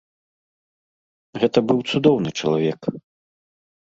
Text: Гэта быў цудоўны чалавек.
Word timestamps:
Гэта 1.43 1.59
быў 1.71 1.79
цудоўны 1.93 2.29
чалавек. 2.39 2.81